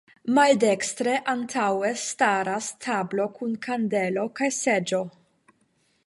Maldekstre 0.35 1.11
antaŭe 1.33 1.91
staras 2.03 2.69
tablo 2.85 3.27
kun 3.35 3.53
kandelo 3.67 4.23
kaj 4.39 4.49
seĝo. 4.61 5.03